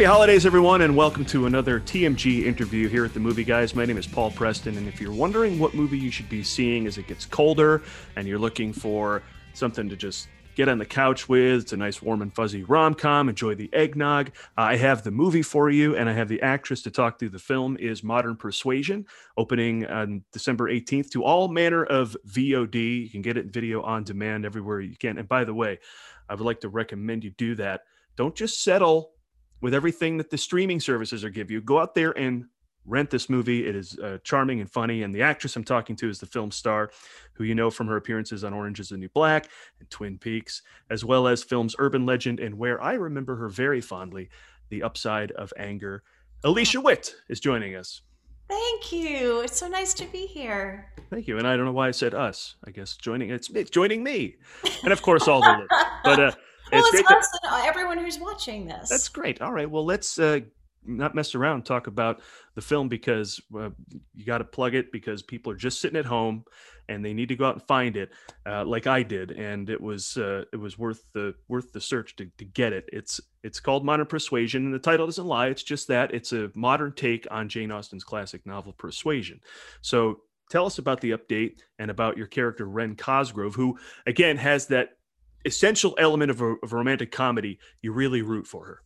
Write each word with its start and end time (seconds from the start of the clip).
Happy 0.00 0.08
holidays, 0.08 0.46
everyone, 0.46 0.80
and 0.80 0.96
welcome 0.96 1.26
to 1.26 1.44
another 1.44 1.78
TMG 1.78 2.46
interview 2.46 2.88
here 2.88 3.04
at 3.04 3.12
the 3.12 3.20
Movie 3.20 3.44
Guys. 3.44 3.74
My 3.74 3.84
name 3.84 3.98
is 3.98 4.06
Paul 4.06 4.30
Preston, 4.30 4.78
and 4.78 4.88
if 4.88 4.98
you're 4.98 5.12
wondering 5.12 5.58
what 5.58 5.74
movie 5.74 5.98
you 5.98 6.10
should 6.10 6.30
be 6.30 6.42
seeing 6.42 6.86
as 6.86 6.96
it 6.96 7.06
gets 7.06 7.26
colder 7.26 7.82
and 8.16 8.26
you're 8.26 8.38
looking 8.38 8.72
for 8.72 9.22
something 9.52 9.90
to 9.90 9.96
just 9.96 10.28
get 10.54 10.70
on 10.70 10.78
the 10.78 10.86
couch 10.86 11.28
with, 11.28 11.60
it's 11.60 11.74
a 11.74 11.76
nice 11.76 12.00
warm 12.00 12.22
and 12.22 12.34
fuzzy 12.34 12.64
rom 12.64 12.94
com, 12.94 13.28
enjoy 13.28 13.54
the 13.54 13.68
eggnog, 13.74 14.28
uh, 14.56 14.62
I 14.62 14.76
have 14.76 15.04
the 15.04 15.10
movie 15.10 15.42
for 15.42 15.68
you, 15.68 15.94
and 15.96 16.08
I 16.08 16.14
have 16.14 16.28
the 16.28 16.40
actress 16.40 16.80
to 16.84 16.90
talk 16.90 17.18
through 17.18 17.28
the 17.28 17.38
film 17.38 17.76
is 17.76 18.02
Modern 18.02 18.36
Persuasion, 18.36 19.04
opening 19.36 19.84
on 19.84 20.24
December 20.32 20.70
18th 20.70 21.10
to 21.10 21.24
all 21.24 21.48
manner 21.48 21.84
of 21.84 22.16
VOD. 22.26 23.02
You 23.02 23.10
can 23.10 23.20
get 23.20 23.36
it 23.36 23.52
video 23.52 23.82
on 23.82 24.04
demand 24.04 24.46
everywhere 24.46 24.80
you 24.80 24.96
can. 24.96 25.18
And 25.18 25.28
by 25.28 25.44
the 25.44 25.52
way, 25.52 25.78
I 26.26 26.36
would 26.36 26.46
like 26.46 26.62
to 26.62 26.70
recommend 26.70 27.22
you 27.22 27.32
do 27.32 27.54
that. 27.56 27.82
Don't 28.16 28.34
just 28.34 28.64
settle 28.64 29.12
with 29.60 29.74
everything 29.74 30.16
that 30.18 30.30
the 30.30 30.38
streaming 30.38 30.80
services 30.80 31.24
are 31.24 31.30
give 31.30 31.50
you. 31.50 31.60
Go 31.60 31.78
out 31.78 31.94
there 31.94 32.16
and 32.18 32.46
rent 32.86 33.10
this 33.10 33.28
movie. 33.28 33.66
It 33.66 33.76
is 33.76 33.98
uh, 33.98 34.18
charming 34.24 34.60
and 34.60 34.70
funny. 34.70 35.02
And 35.02 35.14
the 35.14 35.22
actress 35.22 35.56
I'm 35.56 35.64
talking 35.64 35.96
to 35.96 36.08
is 36.08 36.18
the 36.18 36.26
film 36.26 36.50
star, 36.50 36.90
who 37.34 37.44
you 37.44 37.54
know 37.54 37.70
from 37.70 37.86
her 37.88 37.96
appearances 37.96 38.44
on 38.44 38.52
Orange 38.52 38.80
is 38.80 38.88
the 38.88 38.96
New 38.96 39.08
Black 39.10 39.48
and 39.78 39.90
Twin 39.90 40.18
Peaks, 40.18 40.62
as 40.90 41.04
well 41.04 41.28
as 41.28 41.42
films 41.42 41.76
Urban 41.78 42.06
Legend 42.06 42.40
and 42.40 42.58
where 42.58 42.82
I 42.82 42.94
remember 42.94 43.36
her 43.36 43.48
very 43.48 43.80
fondly, 43.80 44.30
The 44.70 44.82
Upside 44.82 45.32
of 45.32 45.52
Anger. 45.56 46.02
Alicia 46.42 46.80
Witt 46.80 47.14
is 47.28 47.38
joining 47.38 47.76
us. 47.76 48.00
Thank 48.48 48.92
you. 48.92 49.42
It's 49.42 49.58
so 49.58 49.68
nice 49.68 49.94
to 49.94 50.06
be 50.06 50.26
here. 50.26 50.90
Thank 51.08 51.28
you. 51.28 51.38
And 51.38 51.46
I 51.46 51.56
don't 51.56 51.66
know 51.66 51.72
why 51.72 51.86
I 51.86 51.92
said 51.92 52.14
us. 52.14 52.56
I 52.64 52.72
guess 52.72 52.96
joining 52.96 53.30
it's, 53.30 53.48
it's 53.50 53.70
joining 53.70 54.02
me, 54.02 54.36
and 54.82 54.92
of 54.92 55.02
course 55.02 55.28
all 55.28 55.40
the. 55.40 55.68
But 56.02 56.18
uh, 56.18 56.32
well, 56.72 56.84
it's, 56.86 57.00
it's 57.00 57.10
us 57.10 57.30
to, 57.30 57.54
and 57.54 57.66
everyone 57.66 57.98
who's 57.98 58.18
watching 58.18 58.66
this. 58.66 58.88
That's 58.88 59.08
great. 59.08 59.40
All 59.40 59.52
right. 59.52 59.70
Well, 59.70 59.84
let's 59.84 60.18
uh, 60.18 60.40
not 60.84 61.14
mess 61.14 61.34
around. 61.34 61.64
Talk 61.64 61.86
about 61.86 62.20
the 62.54 62.60
film 62.60 62.88
because 62.88 63.40
uh, 63.54 63.70
you 64.14 64.24
got 64.24 64.38
to 64.38 64.44
plug 64.44 64.74
it 64.74 64.92
because 64.92 65.22
people 65.22 65.52
are 65.52 65.56
just 65.56 65.80
sitting 65.80 65.98
at 65.98 66.06
home 66.06 66.44
and 66.90 67.04
they 67.04 67.14
need 67.14 67.28
to 67.28 67.36
go 67.36 67.46
out 67.46 67.54
and 67.54 67.62
find 67.62 67.96
it, 67.96 68.10
uh, 68.44 68.64
like 68.64 68.88
I 68.88 69.04
did, 69.04 69.30
and 69.30 69.70
it 69.70 69.80
was 69.80 70.16
uh, 70.16 70.42
it 70.52 70.56
was 70.56 70.76
worth 70.76 71.04
the 71.12 71.34
worth 71.46 71.72
the 71.72 71.80
search 71.80 72.16
to, 72.16 72.26
to 72.36 72.44
get 72.44 72.72
it. 72.72 72.88
It's 72.92 73.20
it's 73.44 73.60
called 73.60 73.84
Modern 73.84 74.06
Persuasion, 74.06 74.64
and 74.64 74.74
the 74.74 74.78
title 74.80 75.06
doesn't 75.06 75.26
lie. 75.26 75.46
It's 75.46 75.62
just 75.62 75.86
that 75.88 76.12
it's 76.12 76.32
a 76.32 76.50
modern 76.54 76.92
take 76.92 77.28
on 77.30 77.48
Jane 77.48 77.70
Austen's 77.70 78.02
classic 78.02 78.44
novel 78.44 78.72
Persuasion. 78.72 79.40
So 79.82 80.22
tell 80.50 80.66
us 80.66 80.78
about 80.78 81.00
the 81.00 81.12
update 81.12 81.60
and 81.78 81.92
about 81.92 82.18
your 82.18 82.26
character 82.26 82.66
Wren 82.66 82.96
Cosgrove, 82.96 83.54
who 83.54 83.78
again 84.04 84.36
has 84.36 84.66
that 84.66 84.96
essential 85.44 85.94
element 85.98 86.30
of 86.30 86.40
a, 86.40 86.54
of 86.62 86.72
a 86.72 86.76
romantic 86.76 87.12
comedy, 87.12 87.58
you 87.82 87.92
really 87.92 88.22
root 88.22 88.46
for 88.46 88.66
her. 88.66 88.82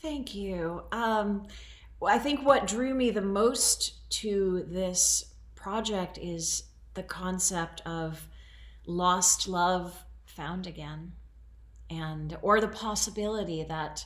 Thank 0.00 0.34
you. 0.34 0.82
Um, 0.92 1.46
I 2.04 2.18
think 2.18 2.44
what 2.44 2.66
drew 2.66 2.94
me 2.94 3.10
the 3.10 3.22
most 3.22 4.10
to 4.20 4.64
this 4.68 5.34
project 5.54 6.18
is 6.18 6.64
the 6.94 7.02
concept 7.02 7.80
of 7.86 8.28
lost 8.86 9.46
love 9.48 10.04
found 10.26 10.66
again 10.66 11.12
and 11.88 12.36
or 12.42 12.60
the 12.60 12.68
possibility 12.68 13.62
that 13.62 14.04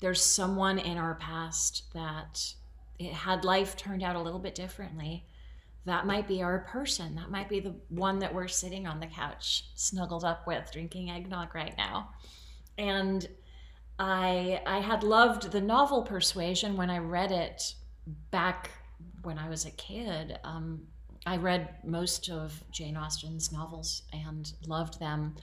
there's 0.00 0.22
someone 0.22 0.78
in 0.78 0.98
our 0.98 1.14
past 1.14 1.84
that 1.94 2.54
it 2.98 3.12
had 3.12 3.44
life 3.44 3.76
turned 3.76 4.02
out 4.02 4.16
a 4.16 4.20
little 4.20 4.38
bit 4.38 4.54
differently 4.54 5.24
that 5.86 6.04
might 6.04 6.26
be 6.26 6.42
our 6.42 6.58
person. 6.58 7.14
That 7.14 7.30
might 7.30 7.48
be 7.48 7.60
the 7.60 7.74
one 7.88 8.18
that 8.18 8.34
we're 8.34 8.48
sitting 8.48 8.86
on 8.86 9.00
the 9.00 9.06
couch, 9.06 9.64
snuggled 9.76 10.24
up 10.24 10.46
with, 10.46 10.70
drinking 10.72 11.10
eggnog 11.10 11.54
right 11.54 11.74
now. 11.78 12.10
And 12.76 13.26
I 13.98 14.60
I 14.66 14.80
had 14.80 15.02
loved 15.02 15.52
the 15.52 15.60
novel 15.60 16.02
Persuasion 16.02 16.76
when 16.76 16.90
I 16.90 16.98
read 16.98 17.30
it 17.30 17.74
back 18.30 18.70
when 19.22 19.38
I 19.38 19.48
was 19.48 19.64
a 19.64 19.70
kid. 19.70 20.38
Um, 20.44 20.82
I 21.24 21.36
read 21.36 21.68
most 21.84 22.28
of 22.30 22.62
Jane 22.70 22.96
Austen's 22.96 23.52
novels 23.52 24.02
and 24.12 24.52
loved 24.66 25.00
them. 25.00 25.36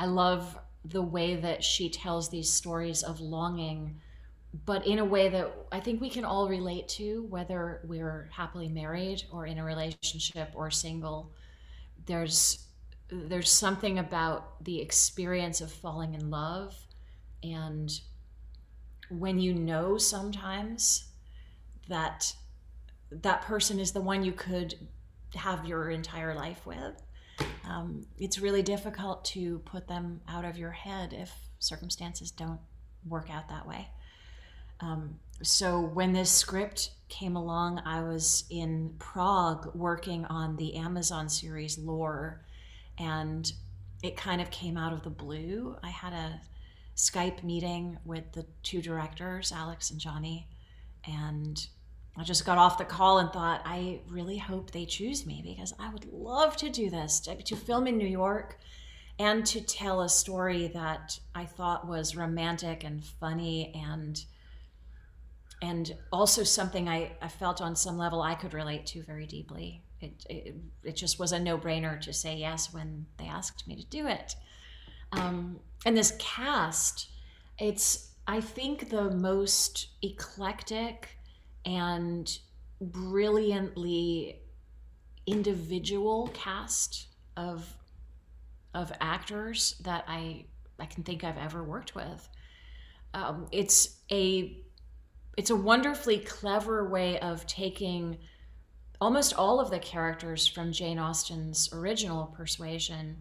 I 0.00 0.06
love 0.06 0.58
the 0.84 1.02
way 1.02 1.36
that 1.36 1.62
she 1.62 1.88
tells 1.88 2.28
these 2.28 2.52
stories 2.52 3.02
of 3.02 3.20
longing 3.20 4.00
but 4.66 4.86
in 4.86 4.98
a 4.98 5.04
way 5.04 5.28
that 5.28 5.50
I 5.70 5.80
think 5.80 6.00
we 6.00 6.10
can 6.10 6.24
all 6.24 6.48
relate 6.48 6.88
to, 6.90 7.26
whether 7.30 7.80
we're 7.84 8.28
happily 8.32 8.68
married 8.68 9.22
or 9.32 9.46
in 9.46 9.58
a 9.58 9.64
relationship 9.64 10.50
or 10.54 10.70
single. 10.70 11.32
There's 12.06 12.66
there's 13.12 13.52
something 13.52 13.98
about 13.98 14.64
the 14.64 14.80
experience 14.80 15.60
of 15.60 15.70
falling 15.70 16.14
in 16.14 16.30
love 16.30 16.74
and 17.42 18.00
when 19.10 19.38
you 19.38 19.52
know 19.52 19.98
sometimes 19.98 21.04
that 21.88 22.32
that 23.10 23.42
person 23.42 23.78
is 23.78 23.92
the 23.92 24.00
one 24.00 24.24
you 24.24 24.32
could 24.32 24.74
have 25.34 25.66
your 25.66 25.90
entire 25.90 26.34
life 26.34 26.64
with 26.64 27.02
um, 27.68 28.06
it's 28.18 28.38
really 28.38 28.62
difficult 28.62 29.24
to 29.24 29.58
put 29.60 29.86
them 29.88 30.20
out 30.28 30.44
of 30.44 30.56
your 30.56 30.70
head 30.70 31.12
if 31.12 31.30
circumstances 31.58 32.30
don't 32.30 32.60
work 33.06 33.28
out 33.30 33.48
that 33.48 33.66
way 33.66 33.88
um, 34.82 35.18
so 35.42 35.80
when 35.80 36.12
this 36.12 36.30
script 36.30 36.90
came 37.08 37.36
along, 37.36 37.80
I 37.84 38.02
was 38.02 38.44
in 38.50 38.94
Prague 38.98 39.74
working 39.74 40.24
on 40.26 40.56
the 40.56 40.74
Amazon 40.76 41.28
series 41.28 41.78
Lore, 41.78 42.44
and 42.98 43.50
it 44.02 44.16
kind 44.16 44.40
of 44.40 44.50
came 44.50 44.76
out 44.76 44.92
of 44.92 45.02
the 45.02 45.10
blue. 45.10 45.76
I 45.82 45.88
had 45.88 46.12
a 46.12 46.40
Skype 46.96 47.42
meeting 47.42 47.98
with 48.04 48.32
the 48.32 48.44
two 48.62 48.82
directors, 48.82 49.52
Alex 49.52 49.90
and 49.90 50.00
Johnny, 50.00 50.48
and 51.06 51.66
I 52.16 52.24
just 52.24 52.44
got 52.44 52.58
off 52.58 52.76
the 52.76 52.84
call 52.84 53.18
and 53.18 53.30
thought, 53.30 53.62
I 53.64 54.00
really 54.08 54.36
hope 54.36 54.70
they 54.70 54.84
choose 54.84 55.24
me 55.24 55.42
because 55.44 55.72
I 55.78 55.90
would 55.90 56.04
love 56.12 56.56
to 56.58 56.68
do 56.68 56.90
this, 56.90 57.20
to, 57.20 57.36
to 57.36 57.56
film 57.56 57.86
in 57.86 57.96
New 57.96 58.06
York 58.06 58.58
and 59.18 59.46
to 59.46 59.60
tell 59.60 60.02
a 60.02 60.08
story 60.08 60.68
that 60.74 61.18
I 61.34 61.46
thought 61.46 61.88
was 61.88 62.16
romantic 62.16 62.84
and 62.84 63.02
funny 63.04 63.72
and 63.74 64.22
and 65.62 65.96
also 66.12 66.42
something 66.42 66.88
I, 66.88 67.12
I 67.22 67.28
felt 67.28 67.62
on 67.62 67.76
some 67.76 67.96
level 67.96 68.20
I 68.20 68.34
could 68.34 68.52
relate 68.52 68.84
to 68.86 69.02
very 69.04 69.26
deeply. 69.26 69.84
It, 70.00 70.26
it, 70.28 70.56
it 70.82 70.96
just 70.96 71.20
was 71.20 71.30
a 71.30 71.38
no 71.38 71.56
brainer 71.56 72.00
to 72.00 72.12
say 72.12 72.36
yes 72.36 72.74
when 72.74 73.06
they 73.16 73.26
asked 73.26 73.68
me 73.68 73.76
to 73.76 73.86
do 73.86 74.08
it. 74.08 74.34
Um, 75.12 75.60
and 75.86 75.96
this 75.96 76.16
cast, 76.18 77.08
it's, 77.58 78.10
I 78.26 78.40
think, 78.40 78.90
the 78.90 79.10
most 79.10 79.88
eclectic 80.02 81.10
and 81.64 82.38
brilliantly 82.80 84.40
individual 85.26 86.28
cast 86.34 87.06
of 87.36 87.64
of 88.74 88.90
actors 89.00 89.76
that 89.84 90.04
I 90.08 90.46
I 90.80 90.86
can 90.86 91.04
think 91.04 91.22
I've 91.22 91.38
ever 91.38 91.62
worked 91.62 91.94
with. 91.94 92.28
Um, 93.14 93.46
it's 93.52 94.00
a 94.10 94.61
it's 95.36 95.50
a 95.50 95.56
wonderfully 95.56 96.18
clever 96.18 96.88
way 96.88 97.18
of 97.20 97.46
taking 97.46 98.18
almost 99.00 99.34
all 99.34 99.60
of 99.60 99.70
the 99.70 99.78
characters 99.78 100.46
from 100.46 100.72
Jane 100.72 100.98
Austen's 100.98 101.70
original 101.72 102.26
Persuasion 102.26 103.16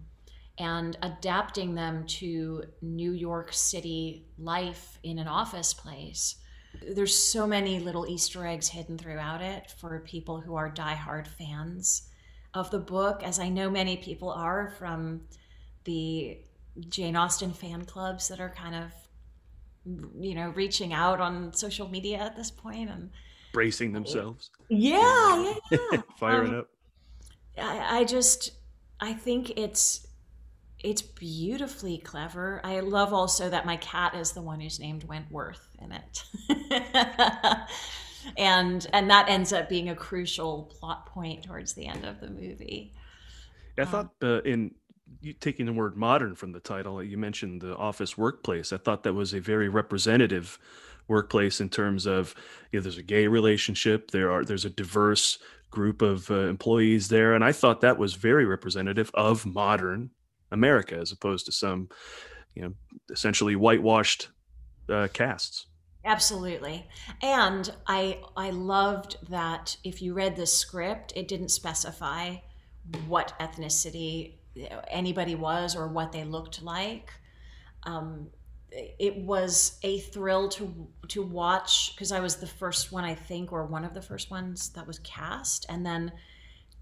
and 0.58 0.98
adapting 1.02 1.74
them 1.74 2.06
to 2.06 2.64
New 2.82 3.14
York 3.14 3.52
City 3.54 4.28
life 4.38 5.00
in 5.04 5.18
an 5.18 5.28
office 5.28 5.74
place. 5.74 6.36
There's 6.96 7.18
so 7.18 7.48
many 7.48 7.80
little 7.80 8.06
Easter 8.08 8.46
eggs 8.46 8.68
hidden 8.68 8.98
throughout 8.98 9.42
it 9.42 9.72
for 9.80 10.00
people 10.02 10.40
who 10.40 10.56
are 10.56 10.72
diehard 10.72 11.28
fans 11.28 12.10
of 12.54 12.70
the 12.70 12.80
book, 12.80 13.24
as 13.24 13.40
I 13.40 13.50
know 13.50 13.70
many 13.70 13.98
people 13.98 14.30
are 14.30 14.74
from 14.78 15.22
the 15.86 16.38
Jane 16.90 17.16
Austen 17.16 17.54
fan 17.54 17.86
clubs 17.86 18.28
that 18.28 18.40
are 18.40 18.54
kind 18.56 18.76
of 18.76 18.92
you 19.86 20.36
know 20.36 20.50
reaching 20.50 20.94
out 20.94 21.20
on 21.20 21.54
social 21.54 21.90
media 21.90 22.18
at 22.18 22.36
this 22.36 22.52
point 22.52 22.90
and 22.90 23.10
bracing 23.54 23.92
themselves. 23.94 24.50
Yeah 24.70 25.54
yeah, 25.70 25.78
yeah. 25.92 26.02
firing 26.18 26.54
um, 26.54 26.60
up. 26.60 26.68
I, 27.58 28.00
I 28.00 28.04
just 28.04 28.52
i 29.00 29.14
think 29.14 29.58
it's 29.58 30.08
it's 30.84 31.02
beautifully 31.04 32.00
clever. 32.00 32.60
I 32.64 32.80
love 32.80 33.14
also 33.14 33.50
that 33.50 33.68
my 33.68 33.78
cat 33.78 34.16
is 34.16 34.32
the 34.32 34.42
one 34.42 34.60
who's 34.60 34.80
named 34.80 35.04
wentworth 35.04 35.70
in 35.80 35.92
it. 35.92 36.24
And 38.38 38.86
and 38.94 39.10
that 39.10 39.30
ends 39.30 39.54
up 39.54 39.70
being 39.70 39.90
a 39.90 39.96
crucial 39.96 40.72
plot 40.80 41.08
point 41.08 41.44
towards 41.44 41.74
the 41.74 41.88
end 41.88 42.06
of 42.06 42.20
the 42.20 42.30
movie. 42.30 42.94
I 43.78 43.86
thought 43.86 44.12
uh, 44.22 44.42
in 44.42 44.76
taking 45.40 45.66
the 45.66 45.74
word 45.74 45.96
modern 45.96 46.36
from 46.36 46.52
the 46.52 46.60
title, 46.60 47.02
you 47.04 47.18
mentioned 47.18 47.62
the 47.62 47.76
office 47.76 48.18
workplace. 48.18 48.74
I 48.74 48.78
thought 48.78 49.04
that 49.04 49.14
was 49.14 49.34
a 49.34 49.40
very 49.40 49.70
representative 49.70 50.58
workplace 51.08 51.60
in 51.60 51.70
terms 51.70 52.06
of 52.06 52.36
you 52.72 52.80
know, 52.80 52.84
there's 52.84 52.98
a 52.98 53.04
gay 53.04 53.28
relationship, 53.28 54.12
there 54.12 54.32
are 54.32 54.44
there's 54.44 54.66
a 54.66 54.70
diverse 54.70 55.38
group 55.70 56.02
of 56.02 56.30
uh, 56.30 56.48
employees 56.48 57.08
there, 57.08 57.34
and 57.34 57.44
I 57.44 57.52
thought 57.52 57.82
that 57.82 57.98
was 57.98 58.14
very 58.14 58.46
representative 58.46 59.12
of 59.14 59.46
modern 59.46 60.12
America 60.52 60.98
as 60.98 61.12
opposed 61.12 61.46
to 61.46 61.52
some 61.52 61.90
you 62.56 62.62
know 62.64 62.74
essentially 63.10 63.56
whitewashed 63.56 64.30
uh, 64.90 65.08
casts. 65.14 65.68
Absolutely. 66.04 66.88
And 67.22 67.72
I 67.88 68.20
I 68.36 68.50
loved 68.50 69.18
that 69.30 69.78
if 69.84 70.02
you 70.02 70.14
read 70.14 70.36
the 70.36 70.48
script, 70.48 71.14
it 71.16 71.28
didn't 71.28 71.50
specify 71.50 72.38
what 73.08 73.34
ethnicity 73.40 74.38
anybody 74.90 75.36
was 75.36 75.76
or 75.76 75.88
what 75.88 76.12
they 76.12 76.24
looked 76.24 76.62
like. 76.62 77.12
Um, 77.84 78.28
it 78.72 79.18
was 79.18 79.78
a 79.84 80.00
thrill 80.00 80.48
to 80.50 80.88
to 81.10 81.22
watch 81.22 81.94
because 81.94 82.12
I 82.12 82.22
was 82.22 82.38
the 82.38 82.48
first 82.48 82.92
one 82.92 83.04
I 83.04 83.16
think 83.16 83.52
or 83.52 83.66
one 83.66 83.84
of 83.84 83.94
the 83.94 84.02
first 84.02 84.32
ones 84.32 84.70
that 84.70 84.88
was 84.88 85.00
cast 85.00 85.66
and 85.68 85.86
then 85.86 86.12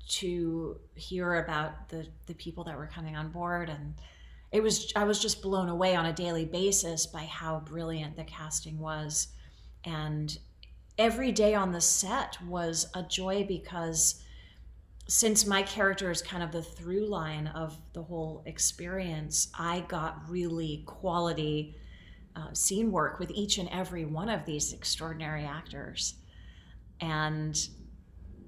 to 0.10 0.80
hear 0.94 1.36
about 1.44 1.90
the 1.90 2.08
the 2.28 2.36
people 2.36 2.64
that 2.66 2.78
were 2.78 2.88
coming 2.88 3.16
on 3.16 3.30
board 3.30 3.70
and 3.70 3.96
it 4.52 4.62
was 4.62 4.92
I 4.96 5.04
was 5.04 5.20
just 5.20 5.42
blown 5.42 5.70
away 5.70 5.96
on 5.96 6.06
a 6.06 6.14
daily 6.14 6.46
basis 6.46 7.08
by 7.08 7.24
how 7.24 7.60
brilliant 7.62 8.16
the 8.16 8.24
casting 8.24 8.78
was 8.78 9.30
and 9.84 10.38
every 11.00 11.32
day 11.32 11.56
on 11.56 11.72
the 11.72 11.82
set 11.82 12.38
was 12.44 12.88
a 12.94 13.02
joy 13.02 13.46
because 13.48 14.22
since 15.10 15.48
my 15.48 15.64
character 15.64 16.12
is 16.12 16.22
kind 16.22 16.44
of 16.44 16.52
the 16.52 16.62
through 16.62 17.08
line 17.08 17.48
of 17.48 17.76
the 17.94 18.04
whole 18.04 18.44
experience 18.46 19.48
I 19.58 19.80
got 19.88 20.30
really 20.30 20.84
quality 20.86 21.76
uh, 22.36 22.54
scene 22.54 22.92
work 22.92 23.18
with 23.18 23.32
each 23.32 23.58
and 23.58 23.68
every 23.70 24.06
one 24.06 24.30
of 24.30 24.46
these 24.46 24.72
extraordinary 24.72 25.46
actors. 25.46 26.14
And 27.02 27.60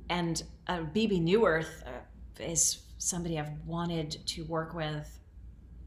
and 0.08 0.44
uh, 0.68 0.84
Bebe 0.84 1.20
Neuwirth 1.20 1.84
uh, 1.84 2.44
is 2.44 2.84
somebody 3.00 3.40
I've 3.40 3.58
wanted 3.66 4.20
to 4.28 4.44
work 4.46 4.76
with 4.76 5.20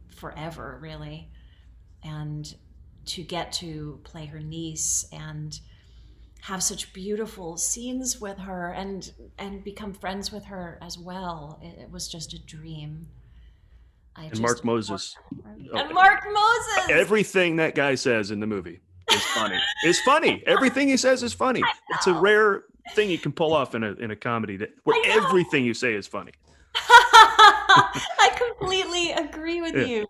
forever, 0.08 0.78
really, 0.82 1.30
and 2.02 2.52
to 3.06 3.22
get 3.22 3.52
to 3.52 4.00
play 4.02 4.26
her 4.26 4.40
niece 4.40 5.06
and 5.12 5.56
have 6.44 6.62
such 6.62 6.92
beautiful 6.92 7.56
scenes 7.56 8.20
with 8.20 8.36
her 8.36 8.70
and 8.72 9.12
and 9.38 9.64
become 9.64 9.94
friends 9.94 10.30
with 10.30 10.44
her 10.44 10.78
as 10.82 10.98
well. 10.98 11.58
It, 11.62 11.84
it 11.84 11.90
was 11.90 12.06
just 12.06 12.34
a 12.34 12.38
dream. 12.38 13.08
I 14.14 14.24
and 14.24 14.40
Mark 14.40 14.62
Moses. 14.62 15.16
Oh, 15.32 15.78
and 15.78 15.94
Mark 15.94 16.22
Moses. 16.30 16.90
Everything 16.90 17.56
that 17.56 17.74
guy 17.74 17.94
says 17.94 18.30
in 18.30 18.40
the 18.40 18.46
movie 18.46 18.80
is 19.10 19.24
funny. 19.24 19.58
is 19.86 19.98
funny. 20.02 20.42
Everything 20.46 20.86
he 20.86 20.98
says 20.98 21.22
is 21.22 21.32
funny. 21.32 21.62
It's 21.90 22.06
a 22.06 22.12
rare 22.12 22.64
thing 22.92 23.08
you 23.08 23.18
can 23.18 23.32
pull 23.32 23.54
off 23.54 23.74
in 23.74 23.82
a 23.82 23.92
in 23.94 24.10
a 24.10 24.16
comedy 24.16 24.58
that 24.58 24.74
where 24.84 25.02
everything 25.06 25.64
you 25.64 25.72
say 25.72 25.94
is 25.94 26.06
funny. 26.06 26.32
I 26.76 28.30
completely 28.36 29.12
agree 29.12 29.62
with 29.62 29.76
yeah. 29.76 29.84
you. 29.86 30.06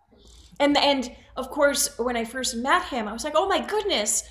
And 0.58 0.76
and 0.76 1.14
of 1.36 1.48
course, 1.50 1.96
when 1.96 2.16
I 2.16 2.24
first 2.24 2.56
met 2.56 2.82
him, 2.86 3.06
I 3.06 3.12
was 3.12 3.22
like, 3.22 3.34
"Oh 3.36 3.46
my 3.46 3.64
goodness!" 3.64 4.24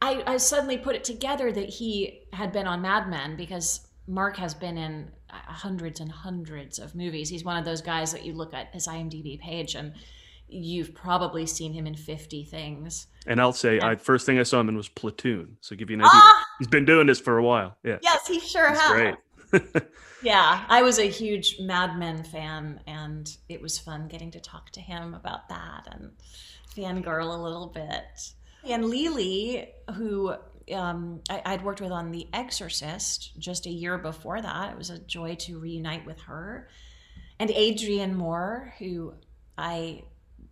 I, 0.00 0.22
I 0.26 0.36
suddenly 0.36 0.78
put 0.78 0.94
it 0.94 1.04
together 1.04 1.50
that 1.52 1.68
he 1.68 2.22
had 2.32 2.52
been 2.52 2.66
on 2.66 2.82
Mad 2.82 3.08
Men 3.08 3.36
because 3.36 3.86
Mark 4.06 4.36
has 4.36 4.54
been 4.54 4.78
in 4.78 5.10
hundreds 5.30 6.00
and 6.00 6.10
hundreds 6.10 6.78
of 6.78 6.94
movies. 6.94 7.28
He's 7.28 7.44
one 7.44 7.56
of 7.56 7.64
those 7.64 7.82
guys 7.82 8.12
that 8.12 8.24
you 8.24 8.32
look 8.32 8.54
at 8.54 8.72
his 8.72 8.86
IMDb 8.86 9.38
page 9.38 9.74
and 9.74 9.92
you've 10.48 10.94
probably 10.94 11.46
seen 11.46 11.72
him 11.72 11.86
in 11.86 11.94
50 11.94 12.44
things. 12.44 13.06
And 13.26 13.40
I'll 13.40 13.52
say, 13.52 13.80
I 13.80 13.96
first 13.96 14.24
thing 14.24 14.38
I 14.38 14.44
saw 14.44 14.60
him 14.60 14.68
in 14.68 14.76
was 14.76 14.88
Platoon. 14.88 15.58
So 15.60 15.76
give 15.76 15.90
you 15.90 15.96
an 15.96 16.02
idea. 16.02 16.10
Ah! 16.12 16.44
He's 16.58 16.68
been 16.68 16.84
doing 16.86 17.06
this 17.06 17.20
for 17.20 17.36
a 17.36 17.42
while. 17.42 17.76
Yeah. 17.84 17.98
Yes, 18.02 18.26
he 18.26 18.40
sure 18.40 18.66
That's 18.68 18.80
has. 18.80 18.90
Great. 18.90 19.14
yeah, 20.22 20.64
I 20.68 20.82
was 20.82 20.98
a 20.98 21.08
huge 21.08 21.56
Mad 21.60 21.98
Men 21.98 22.22
fan, 22.22 22.80
and 22.86 23.34
it 23.48 23.62
was 23.62 23.78
fun 23.78 24.08
getting 24.08 24.30
to 24.32 24.40
talk 24.40 24.70
to 24.70 24.80
him 24.80 25.14
about 25.14 25.48
that 25.48 25.88
and 25.90 26.10
fangirl 26.76 27.34
a 27.34 27.42
little 27.42 27.68
bit. 27.68 28.32
And 28.68 28.84
Lily, 28.84 29.68
who 29.94 30.34
um, 30.72 31.20
I, 31.30 31.54
would 31.54 31.64
worked 31.64 31.80
with 31.80 31.92
on 31.92 32.10
The 32.10 32.28
Exorcist 32.32 33.38
just 33.38 33.66
a 33.66 33.70
year 33.70 33.98
before 33.98 34.40
that, 34.40 34.72
it 34.72 34.78
was 34.78 34.90
a 34.90 34.98
joy 34.98 35.34
to 35.36 35.58
reunite 35.58 36.06
with 36.06 36.20
her. 36.20 36.68
And 37.38 37.50
Adrienne 37.50 38.14
Moore, 38.14 38.74
who 38.78 39.14
I 39.56 40.04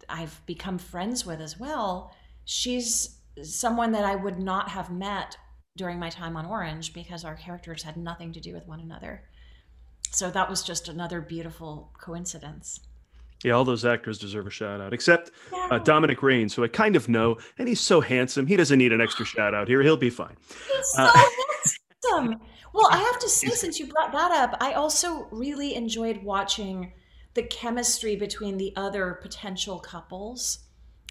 I've 0.09 0.45
become 0.47 0.79
friends 0.79 1.27
with 1.27 1.41
as 1.41 1.59
well, 1.59 2.15
she's 2.45 3.19
someone 3.43 3.93
that 3.93 4.05
I 4.05 4.15
would 4.15 4.39
not 4.39 4.69
have 4.71 4.91
met 4.91 5.37
during 5.77 5.99
my 5.99 6.11
time 6.11 6.37
on 6.37 6.47
Orange 6.47 6.93
because 6.93 7.25
our 7.25 7.35
characters 7.35 7.83
had 7.83 7.97
nothing 7.97 8.33
to 8.33 8.41
do 8.41 8.55
with 8.55 8.67
one 8.67 8.81
another. 8.81 9.25
So 10.11 10.31
that 10.31 10.49
was 10.49 10.63
just 10.63 10.89
another 10.89 11.21
beautiful 11.21 11.93
coincidence. 12.01 12.81
Yeah, 13.45 13.53
all 13.53 13.65
those 13.65 13.85
actors 13.85 14.19
deserve 14.19 14.47
a 14.47 14.51
shout 14.51 14.81
out, 14.81 14.95
except 14.95 15.31
yeah. 15.53 15.69
uh, 15.71 15.79
Dominic 15.79 16.23
Rains, 16.23 16.55
who 16.55 16.65
I 16.65 16.69
kind 16.69 16.97
of 16.97 17.09
know, 17.09 17.37
and 17.59 17.69
he's 17.69 17.81
so 17.81 18.01
handsome. 18.01 18.47
He 18.47 18.57
doesn't 18.57 18.79
need 18.79 18.93
an 18.93 19.01
extra 19.01 19.25
shout 19.27 19.55
out 19.55 19.69
here. 19.69 19.83
He'll 19.83 19.97
be 19.97 20.11
fine. 20.11 20.37
He's 20.49 20.89
so 20.93 21.03
uh, 21.03 21.13
handsome. 21.13 22.41
Well, 22.73 22.89
I 22.91 22.99
have 22.99 23.19
to 23.21 23.29
say, 23.29 23.49
since 23.49 23.79
you 23.79 23.87
brought 23.87 24.13
that 24.13 24.33
up, 24.33 24.57
I 24.61 24.73
also 24.75 25.29
really 25.31 25.75
enjoyed 25.75 26.23
watching 26.23 26.93
the 27.35 27.43
chemistry 27.43 28.17
between 28.17 28.57
the 28.57 28.73
other 28.77 29.19
potential 29.23 29.79
couples 29.79 30.59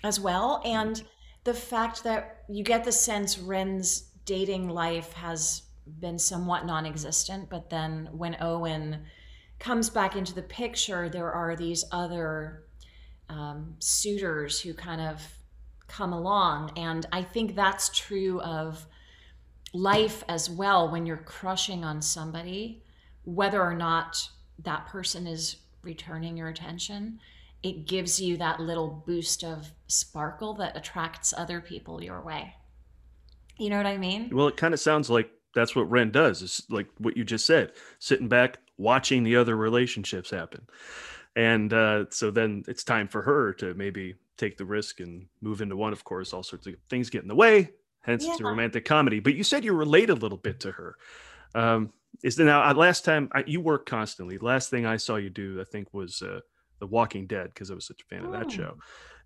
as 0.03 0.19
well. 0.19 0.61
And 0.65 1.01
the 1.43 1.53
fact 1.53 2.03
that 2.03 2.43
you 2.49 2.63
get 2.63 2.83
the 2.83 2.91
sense 2.91 3.37
Wren's 3.37 4.11
dating 4.25 4.69
life 4.69 5.13
has 5.13 5.63
been 5.99 6.19
somewhat 6.19 6.65
non 6.65 6.85
existent, 6.85 7.49
but 7.49 7.69
then 7.69 8.09
when 8.11 8.37
Owen 8.41 9.05
comes 9.59 9.89
back 9.89 10.15
into 10.15 10.33
the 10.33 10.41
picture, 10.41 11.09
there 11.09 11.31
are 11.31 11.55
these 11.55 11.85
other 11.91 12.63
um, 13.29 13.75
suitors 13.79 14.61
who 14.61 14.73
kind 14.73 15.01
of 15.01 15.21
come 15.87 16.13
along. 16.13 16.71
And 16.77 17.05
I 17.11 17.23
think 17.23 17.55
that's 17.55 17.89
true 17.89 18.41
of 18.41 18.85
life 19.73 20.23
as 20.27 20.49
well 20.49 20.89
when 20.89 21.05
you're 21.05 21.17
crushing 21.17 21.83
on 21.83 22.01
somebody, 22.01 22.83
whether 23.23 23.61
or 23.61 23.75
not 23.75 24.29
that 24.63 24.87
person 24.87 25.27
is 25.27 25.57
returning 25.81 26.37
your 26.37 26.49
attention. 26.49 27.19
It 27.63 27.87
gives 27.87 28.19
you 28.19 28.37
that 28.37 28.59
little 28.59 29.03
boost 29.05 29.43
of 29.43 29.71
sparkle 29.87 30.53
that 30.55 30.77
attracts 30.77 31.33
other 31.35 31.61
people 31.61 32.03
your 32.03 32.21
way. 32.21 32.55
You 33.57 33.69
know 33.69 33.77
what 33.77 33.85
I 33.85 33.97
mean? 33.97 34.29
Well, 34.31 34.47
it 34.47 34.57
kind 34.57 34.73
of 34.73 34.79
sounds 34.79 35.09
like 35.09 35.29
that's 35.55 35.75
what 35.75 35.89
Wren 35.89 36.11
does. 36.11 36.41
Is 36.41 36.63
like 36.69 36.87
what 36.99 37.17
you 37.17 37.23
just 37.23 37.45
said, 37.45 37.71
sitting 37.99 38.27
back, 38.27 38.59
watching 38.77 39.23
the 39.23 39.37
other 39.37 39.55
relationships 39.55 40.29
happen, 40.29 40.67
and 41.35 41.73
uh, 41.73 42.05
so 42.11 42.29
then 42.29 42.63
it's 42.67 42.83
time 42.83 43.07
for 43.07 43.23
her 43.23 43.53
to 43.53 43.73
maybe 43.73 44.15
take 44.37 44.57
the 44.57 44.65
risk 44.65 44.99
and 44.99 45.27
move 45.41 45.61
into 45.61 45.75
one. 45.75 45.93
Of 45.93 46.03
course, 46.03 46.33
all 46.33 46.43
sorts 46.43 46.67
of 46.67 46.75
things 46.89 47.09
get 47.09 47.23
in 47.23 47.27
the 47.27 47.35
way. 47.35 47.71
Hence, 48.01 48.23
yeah. 48.23 48.31
it's 48.31 48.41
a 48.41 48.43
romantic 48.43 48.85
comedy. 48.85 49.19
But 49.19 49.33
you 49.33 49.43
said 49.43 49.65
you 49.65 49.73
relate 49.73 50.11
a 50.11 50.15
little 50.15 50.37
bit 50.37 50.59
to 50.59 50.71
her. 50.71 50.95
Um, 51.55 51.91
is 52.23 52.35
there 52.35 52.45
now? 52.45 52.69
Uh, 52.69 52.73
last 52.73 53.03
time 53.03 53.29
I, 53.31 53.43
you 53.47 53.61
work 53.61 53.85
constantly. 53.85 54.37
Last 54.37 54.69
thing 54.69 54.85
I 54.85 54.97
saw 54.97 55.15
you 55.15 55.29
do, 55.29 55.59
I 55.59 55.63
think, 55.63 55.93
was 55.93 56.21
uh, 56.21 56.41
The 56.79 56.87
Walking 56.87 57.27
Dead 57.27 57.47
because 57.53 57.71
I 57.71 57.75
was 57.75 57.85
such 57.85 58.01
a 58.01 58.15
fan 58.15 58.25
oh. 58.25 58.27
of 58.27 58.33
that 58.33 58.51
show 58.51 58.77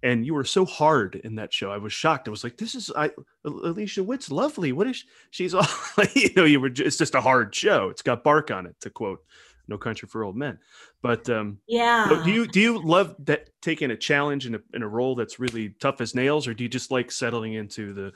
and 0.02 0.26
you 0.26 0.34
were 0.34 0.46
so 0.46 0.66
hard 0.66 1.16
in 1.16 1.36
that 1.36 1.54
show. 1.54 1.72
I 1.72 1.78
was 1.78 1.92
shocked. 1.92 2.28
I 2.28 2.32
was 2.32 2.44
like, 2.44 2.58
"This 2.58 2.76
is 2.76 2.92
I 2.96 3.12
Alicia 3.44 4.04
Witt's 4.04 4.32
lovely. 4.32 4.72
What 4.72 4.88
is 4.88 4.98
she? 4.98 5.08
she's 5.32 5.54
all 5.54 5.68
you 6.16 6.30
know? 6.36 6.46
You 6.46 6.60
were 6.60 6.72
it's 6.74 6.98
just 6.98 7.16
a 7.16 7.22
hard 7.22 7.54
show. 7.54 7.90
It's 7.90 8.02
got 8.02 8.24
bark 8.24 8.52
on 8.52 8.66
it, 8.66 8.76
to 8.82 8.90
quote 8.90 9.20
No 9.68 9.78
Country 9.78 10.08
for 10.08 10.24
Old 10.24 10.38
Men. 10.38 10.60
But 11.02 11.30
um, 11.30 11.60
yeah, 11.68 12.22
do 12.24 12.32
you 12.32 12.48
do 12.48 12.62
you 12.62 12.82
love 12.82 13.16
that 13.26 13.50
taking 13.62 13.92
a 13.92 13.98
challenge 13.98 14.46
in 14.46 14.56
a 14.56 14.60
in 14.74 14.84
a 14.84 14.88
role 14.88 15.16
that's 15.16 15.40
really 15.40 15.76
tough 15.82 16.00
as 16.00 16.16
nails, 16.16 16.48
or 16.48 16.54
do 16.54 16.64
you 16.64 16.70
just 16.70 16.92
like 16.92 17.12
settling 17.12 17.54
into 17.54 17.94
the 17.94 18.12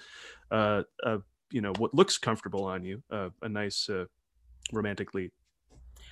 uh, 0.55 0.83
uh 1.05 1.17
you 1.51 1.61
know 1.61 1.73
what 1.77 1.93
looks 1.93 2.17
comfortable 2.17 2.63
on 2.63 2.85
you, 2.85 3.03
uh, 3.11 3.29
a 3.41 3.49
nice 3.49 3.89
uh, 3.89 4.05
romantic 4.71 5.13
lead? 5.13 5.31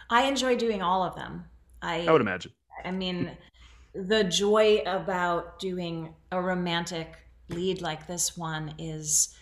I 0.10 0.24
enjoy 0.24 0.58
doing 0.58 0.82
all 0.82 1.04
of 1.04 1.16
them. 1.16 1.46
I 1.82 2.06
I 2.06 2.12
would 2.12 2.22
imagine. 2.22 2.52
I 2.84 2.92
mean 2.92 3.32
the 3.94 4.24
joy 4.24 4.82
about 4.86 5.60
doing 5.60 6.14
a 6.32 6.42
romantic 6.42 7.18
lead 7.50 7.82
like 7.82 8.08
this 8.08 8.38
one 8.38 8.74
is 8.78 9.36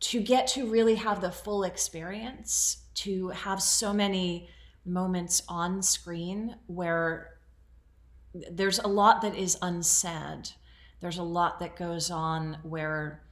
to 0.00 0.20
get 0.20 0.46
to 0.48 0.66
really 0.66 0.96
have 0.96 1.20
the 1.20 1.30
full 1.30 1.64
experience, 1.64 2.84
to 2.94 3.28
have 3.28 3.62
so 3.62 3.92
many 3.92 4.50
moments 4.84 5.42
on 5.48 5.82
screen 5.82 6.56
where 6.66 7.38
there's 8.50 8.78
a 8.80 8.88
lot 8.88 9.22
that 9.22 9.34
is 9.34 9.56
unsaid. 9.62 10.50
There's 11.00 11.18
a 11.18 11.22
lot 11.22 11.60
that 11.60 11.76
goes 11.76 12.10
on 12.10 12.58
where 12.62 13.22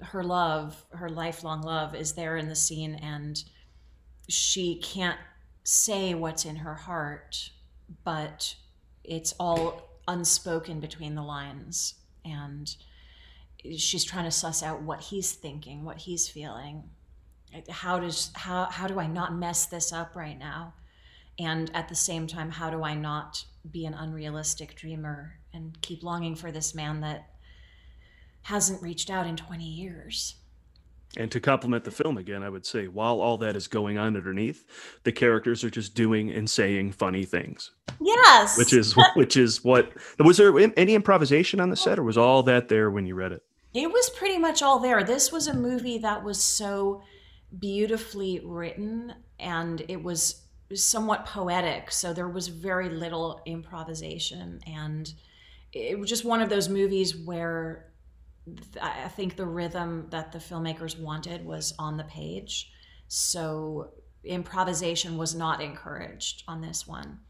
her 0.00 0.22
love, 0.22 0.82
her 0.92 1.10
lifelong 1.10 1.60
love, 1.60 1.94
is 1.94 2.12
there 2.12 2.36
in 2.36 2.48
the 2.48 2.56
scene 2.56 2.94
and 2.94 3.42
she 4.28 4.76
can't 4.76 5.18
say 5.64 6.14
what's 6.14 6.44
in 6.44 6.56
her 6.56 6.74
heart, 6.74 7.50
but 8.04 8.54
it's 9.04 9.34
all 9.38 9.88
unspoken 10.08 10.80
between 10.80 11.14
the 11.14 11.22
lines. 11.22 11.94
And 12.24 12.74
she's 13.76 14.04
trying 14.04 14.24
to 14.24 14.30
suss 14.30 14.62
out 14.62 14.82
what 14.82 15.00
he's 15.00 15.32
thinking 15.32 15.84
what 15.84 15.98
he's 15.98 16.28
feeling. 16.28 16.84
How 17.68 17.98
does 17.98 18.30
how 18.34 18.64
how 18.66 18.86
do 18.86 18.98
i 18.98 19.06
not 19.06 19.34
mess 19.34 19.66
this 19.66 19.92
up 19.92 20.16
right 20.16 20.38
now? 20.38 20.74
And 21.38 21.70
at 21.74 21.88
the 21.88 21.94
same 21.94 22.26
time 22.26 22.50
how 22.50 22.70
do 22.70 22.82
i 22.82 22.94
not 22.94 23.44
be 23.70 23.86
an 23.86 23.94
unrealistic 23.94 24.74
dreamer 24.74 25.38
and 25.52 25.80
keep 25.82 26.02
longing 26.02 26.34
for 26.34 26.50
this 26.50 26.74
man 26.74 27.00
that 27.00 27.28
hasn't 28.42 28.82
reached 28.82 29.08
out 29.08 29.26
in 29.26 29.36
20 29.36 29.64
years. 29.64 30.36
And 31.16 31.30
to 31.30 31.40
complement 31.40 31.84
the 31.84 31.90
film 31.90 32.16
again, 32.16 32.42
I 32.42 32.48
would 32.48 32.64
say 32.64 32.88
while 32.88 33.20
all 33.20 33.36
that 33.38 33.54
is 33.54 33.68
going 33.68 33.98
on 33.98 34.16
underneath, 34.16 34.64
the 35.04 35.12
characters 35.12 35.62
are 35.62 35.70
just 35.70 35.94
doing 35.94 36.30
and 36.30 36.48
saying 36.48 36.92
funny 36.92 37.24
things. 37.24 37.70
Yes. 38.00 38.56
Which 38.56 38.72
is 38.72 38.96
which 39.14 39.36
is 39.36 39.62
what 39.62 39.92
was 40.18 40.38
there 40.38 40.56
any 40.58 40.94
improvisation 40.94 41.60
on 41.60 41.68
the 41.68 41.76
set 41.76 41.98
or 41.98 42.02
was 42.02 42.16
all 42.16 42.42
that 42.44 42.68
there 42.68 42.90
when 42.90 43.06
you 43.06 43.14
read 43.14 43.32
it? 43.32 43.42
It 43.74 43.90
was 43.90 44.10
pretty 44.10 44.38
much 44.38 44.62
all 44.62 44.78
there. 44.78 45.04
This 45.04 45.30
was 45.30 45.48
a 45.48 45.54
movie 45.54 45.98
that 45.98 46.24
was 46.24 46.42
so 46.42 47.02
beautifully 47.58 48.40
written 48.44 49.14
and 49.38 49.82
it 49.88 50.02
was 50.02 50.42
somewhat 50.74 51.26
poetic, 51.26 51.90
so 51.90 52.14
there 52.14 52.28
was 52.28 52.48
very 52.48 52.88
little 52.88 53.42
improvisation 53.44 54.60
and 54.66 55.12
it 55.72 55.98
was 55.98 56.08
just 56.08 56.24
one 56.24 56.40
of 56.40 56.48
those 56.48 56.68
movies 56.68 57.16
where 57.16 57.91
I 58.80 59.08
think 59.08 59.36
the 59.36 59.46
rhythm 59.46 60.08
that 60.10 60.32
the 60.32 60.38
filmmakers 60.38 60.98
wanted 60.98 61.44
was 61.44 61.74
on 61.78 61.96
the 61.96 62.04
page. 62.04 62.72
So 63.08 63.92
improvisation 64.24 65.16
was 65.16 65.34
not 65.34 65.60
encouraged 65.60 66.44
on 66.48 66.60
this 66.60 66.86
one. 66.86 67.20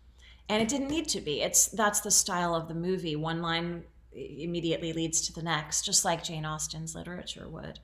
And 0.48 0.62
it 0.62 0.68
didn't 0.68 0.88
need 0.88 1.08
to 1.08 1.20
be. 1.20 1.42
It's 1.42 1.68
that's 1.68 2.00
the 2.00 2.10
style 2.10 2.54
of 2.54 2.68
the 2.68 2.74
movie. 2.74 3.16
One 3.16 3.42
line 3.42 3.84
immediately 4.12 4.92
leads 4.92 5.22
to 5.22 5.32
the 5.32 5.42
next, 5.42 5.84
just 5.84 6.04
like 6.04 6.24
Jane 6.24 6.44
Austen's 6.44 6.94
literature 6.94 7.48
would. 7.48 7.78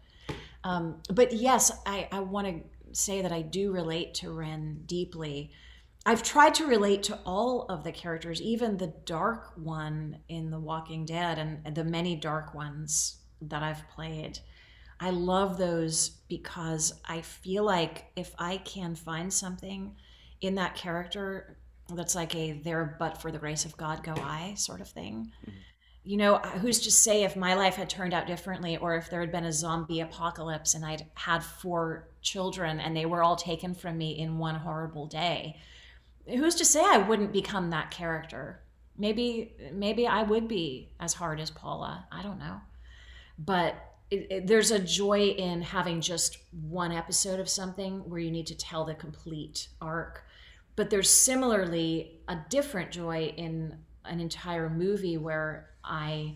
Um, 0.64 1.02
but 1.12 1.32
yes, 1.32 1.70
I, 1.86 2.08
I 2.12 2.20
want 2.20 2.46
to 2.46 2.62
say 2.92 3.22
that 3.22 3.32
I 3.32 3.42
do 3.42 3.72
relate 3.72 4.14
to 4.14 4.30
Wren 4.32 4.82
deeply. 4.86 5.52
I've 6.04 6.22
tried 6.22 6.54
to 6.54 6.66
relate 6.66 7.02
to 7.04 7.18
all 7.24 7.62
of 7.68 7.84
the 7.84 7.92
characters, 7.92 8.40
even 8.40 8.76
the 8.76 8.94
dark 9.04 9.52
one 9.56 10.18
in 10.28 10.50
The 10.50 10.58
Walking 10.58 11.04
Dead 11.04 11.38
and 11.38 11.74
the 11.74 11.84
many 11.84 12.16
dark 12.16 12.54
ones 12.54 13.17
that 13.42 13.62
I've 13.62 13.88
played. 13.90 14.38
I 15.00 15.10
love 15.10 15.58
those 15.58 16.10
because 16.28 16.92
I 17.04 17.20
feel 17.20 17.64
like 17.64 18.06
if 18.16 18.34
I 18.38 18.58
can 18.58 18.94
find 18.94 19.32
something 19.32 19.94
in 20.40 20.56
that 20.56 20.74
character 20.74 21.56
that's 21.94 22.14
like 22.14 22.34
a 22.34 22.52
there 22.52 22.96
but 22.98 23.20
for 23.20 23.30
the 23.30 23.38
grace 23.38 23.64
of 23.64 23.76
God 23.76 24.02
go 24.02 24.12
I 24.12 24.54
sort 24.56 24.80
of 24.80 24.88
thing. 24.88 25.32
Mm-hmm. 25.42 25.58
You 26.04 26.16
know, 26.16 26.38
who's 26.38 26.80
to 26.80 26.90
say 26.90 27.22
if 27.22 27.36
my 27.36 27.54
life 27.54 27.74
had 27.74 27.90
turned 27.90 28.14
out 28.14 28.26
differently 28.26 28.78
or 28.78 28.96
if 28.96 29.10
there 29.10 29.20
had 29.20 29.30
been 29.30 29.44
a 29.44 29.52
zombie 29.52 30.00
apocalypse 30.00 30.74
and 30.74 30.84
I'd 30.84 31.06
had 31.14 31.44
four 31.44 32.08
children 32.22 32.80
and 32.80 32.96
they 32.96 33.04
were 33.04 33.22
all 33.22 33.36
taken 33.36 33.74
from 33.74 33.98
me 33.98 34.18
in 34.18 34.38
one 34.38 34.54
horrible 34.54 35.06
day. 35.06 35.56
Who's 36.26 36.54
to 36.56 36.64
say 36.64 36.82
I 36.82 36.98
wouldn't 36.98 37.32
become 37.32 37.70
that 37.70 37.90
character? 37.90 38.62
Maybe 38.96 39.52
maybe 39.72 40.06
I 40.06 40.22
would 40.22 40.48
be 40.48 40.90
as 40.98 41.14
hard 41.14 41.40
as 41.40 41.50
Paula. 41.50 42.06
I 42.10 42.22
don't 42.22 42.38
know 42.38 42.60
but 43.38 43.74
it, 44.10 44.26
it, 44.30 44.46
there's 44.46 44.70
a 44.70 44.78
joy 44.78 45.28
in 45.28 45.62
having 45.62 46.00
just 46.00 46.38
one 46.68 46.92
episode 46.92 47.40
of 47.40 47.48
something 47.48 47.98
where 48.08 48.20
you 48.20 48.30
need 48.30 48.46
to 48.46 48.56
tell 48.56 48.84
the 48.84 48.94
complete 48.94 49.68
arc. 49.80 50.24
But 50.76 50.90
there's 50.90 51.10
similarly 51.10 52.20
a 52.28 52.38
different 52.48 52.90
joy 52.90 53.34
in 53.36 53.76
an 54.08 54.20
entire 54.20 54.68
movie 54.68 55.16
where 55.16 55.70
i 55.84 56.34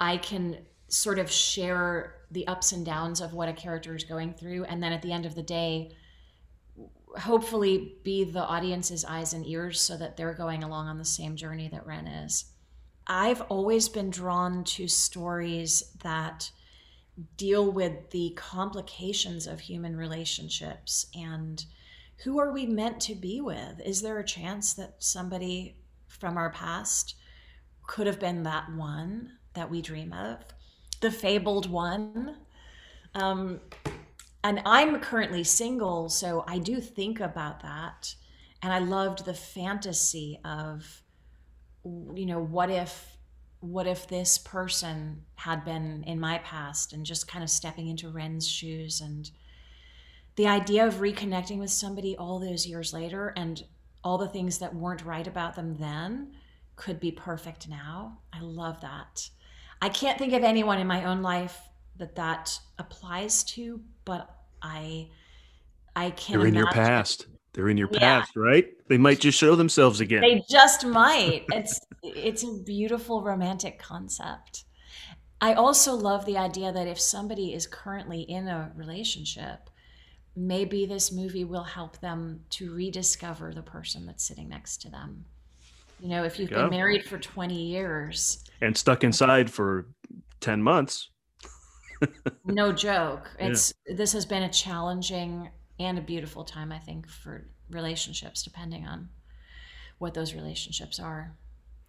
i 0.00 0.16
can 0.16 0.58
sort 0.88 1.18
of 1.18 1.30
share 1.30 2.14
the 2.30 2.46
ups 2.46 2.72
and 2.72 2.84
downs 2.84 3.20
of 3.20 3.32
what 3.32 3.48
a 3.48 3.52
character 3.52 3.94
is 3.94 4.04
going 4.04 4.32
through 4.32 4.64
and 4.64 4.82
then 4.82 4.92
at 4.92 5.02
the 5.02 5.12
end 5.12 5.26
of 5.26 5.34
the 5.34 5.42
day 5.42 5.92
hopefully 7.18 7.96
be 8.04 8.24
the 8.24 8.44
audience's 8.44 9.04
eyes 9.04 9.32
and 9.32 9.46
ears 9.46 9.80
so 9.80 9.96
that 9.96 10.16
they're 10.16 10.34
going 10.34 10.62
along 10.62 10.86
on 10.86 10.98
the 10.98 11.04
same 11.04 11.34
journey 11.36 11.68
that 11.68 11.86
wren 11.86 12.06
is 12.06 12.52
I've 13.06 13.42
always 13.42 13.88
been 13.88 14.10
drawn 14.10 14.64
to 14.64 14.88
stories 14.88 15.92
that 16.02 16.50
deal 17.36 17.70
with 17.70 18.10
the 18.10 18.32
complications 18.36 19.46
of 19.46 19.60
human 19.60 19.96
relationships 19.96 21.06
and 21.14 21.64
who 22.24 22.38
are 22.38 22.52
we 22.52 22.66
meant 22.66 23.00
to 23.02 23.14
be 23.14 23.40
with? 23.40 23.80
Is 23.84 24.02
there 24.02 24.18
a 24.18 24.24
chance 24.24 24.74
that 24.74 24.96
somebody 24.98 25.76
from 26.08 26.36
our 26.36 26.50
past 26.50 27.14
could 27.86 28.06
have 28.06 28.18
been 28.18 28.42
that 28.42 28.72
one 28.72 29.32
that 29.54 29.70
we 29.70 29.82
dream 29.82 30.12
of? 30.12 30.44
The 31.00 31.10
fabled 31.10 31.70
one? 31.70 32.36
Um, 33.14 33.60
and 34.42 34.62
I'm 34.64 35.00
currently 35.00 35.44
single, 35.44 36.08
so 36.08 36.44
I 36.46 36.58
do 36.58 36.80
think 36.80 37.20
about 37.20 37.60
that. 37.60 38.14
And 38.62 38.72
I 38.72 38.78
loved 38.78 39.24
the 39.24 39.34
fantasy 39.34 40.40
of 40.44 41.02
you 42.14 42.26
know, 42.26 42.40
what 42.40 42.70
if 42.70 43.16
what 43.60 43.86
if 43.86 44.06
this 44.06 44.38
person 44.38 45.22
had 45.36 45.64
been 45.64 46.04
in 46.06 46.20
my 46.20 46.38
past 46.38 46.92
and 46.92 47.06
just 47.06 47.26
kind 47.26 47.42
of 47.42 47.50
stepping 47.50 47.88
into 47.88 48.08
Wren's 48.08 48.46
shoes 48.46 49.00
and 49.00 49.30
the 50.36 50.46
idea 50.46 50.86
of 50.86 50.96
reconnecting 50.96 51.58
with 51.58 51.70
somebody 51.70 52.16
all 52.16 52.38
those 52.38 52.66
years 52.66 52.92
later 52.92 53.32
and 53.36 53.64
all 54.04 54.18
the 54.18 54.28
things 54.28 54.58
that 54.58 54.74
weren't 54.74 55.04
right 55.04 55.26
about 55.26 55.56
them 55.56 55.76
then 55.80 56.32
could 56.76 57.00
be 57.00 57.10
perfect 57.10 57.68
now. 57.68 58.18
I 58.32 58.40
love 58.40 58.82
that. 58.82 59.28
I 59.80 59.88
can't 59.88 60.18
think 60.18 60.34
of 60.34 60.44
anyone 60.44 60.78
in 60.78 60.86
my 60.86 61.04
own 61.04 61.22
life 61.22 61.58
that 61.96 62.14
that 62.16 62.58
applies 62.78 63.42
to, 63.44 63.80
but 64.04 64.28
I 64.62 65.08
I 65.94 66.10
can. 66.10 66.38
They're 66.38 66.48
in 66.48 66.54
your 66.54 66.70
past. 66.70 67.26
They're 67.56 67.70
in 67.70 67.78
your 67.78 67.88
yeah. 67.90 68.20
past, 68.20 68.36
right? 68.36 68.66
They 68.86 68.98
might 68.98 69.18
just 69.18 69.38
show 69.38 69.56
themselves 69.56 70.00
again. 70.00 70.20
They 70.20 70.42
just 70.48 70.84
might. 70.86 71.46
It's 71.50 71.80
it's 72.02 72.44
a 72.44 72.52
beautiful 72.64 73.22
romantic 73.22 73.78
concept. 73.78 74.64
I 75.40 75.54
also 75.54 75.94
love 75.94 76.26
the 76.26 76.36
idea 76.36 76.70
that 76.70 76.86
if 76.86 77.00
somebody 77.00 77.54
is 77.54 77.66
currently 77.66 78.20
in 78.20 78.46
a 78.46 78.72
relationship, 78.76 79.70
maybe 80.36 80.84
this 80.84 81.10
movie 81.10 81.44
will 81.44 81.64
help 81.64 81.98
them 82.00 82.40
to 82.50 82.74
rediscover 82.74 83.54
the 83.54 83.62
person 83.62 84.04
that's 84.04 84.24
sitting 84.24 84.50
next 84.50 84.82
to 84.82 84.90
them. 84.90 85.24
You 85.98 86.10
know, 86.10 86.24
if 86.24 86.38
you've 86.38 86.50
been 86.50 86.68
married 86.68 87.06
for 87.06 87.16
20 87.16 87.54
years 87.54 88.44
and 88.60 88.76
stuck 88.76 89.02
inside 89.02 89.50
for 89.50 89.86
10 90.40 90.62
months. 90.62 91.08
no 92.44 92.70
joke. 92.70 93.30
It's 93.38 93.72
yeah. 93.88 93.96
this 93.96 94.12
has 94.12 94.26
been 94.26 94.42
a 94.42 94.50
challenging 94.50 95.48
and 95.78 95.98
a 95.98 96.02
beautiful 96.02 96.44
time, 96.44 96.72
I 96.72 96.78
think, 96.78 97.08
for 97.08 97.46
relationships, 97.70 98.42
depending 98.42 98.86
on 98.86 99.08
what 99.98 100.14
those 100.14 100.34
relationships 100.34 100.98
are. 100.98 101.36